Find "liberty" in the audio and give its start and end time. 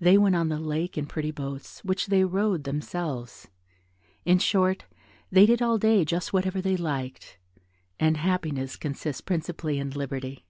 9.90-10.46